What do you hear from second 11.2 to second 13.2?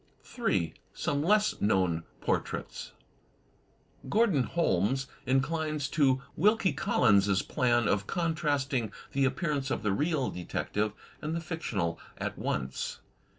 and the fictional at once.